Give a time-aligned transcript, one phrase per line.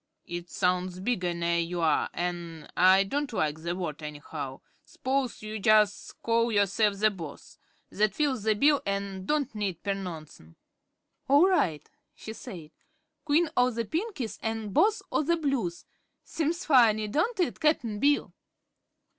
[0.25, 4.61] It sounds bigger ner you are, an' I don't like the word, anyhow.
[4.83, 7.59] S'pose you jus' call yourself the Boss?
[7.91, 10.55] That fills the bill an' don't need pernouncin'."
[11.27, 12.71] "All right," she said;
[13.25, 15.85] "Queen o' the Pinkies an' Boss o' the Blues.
[16.23, 18.33] Seems funny, don't it, Cap'n Bill?"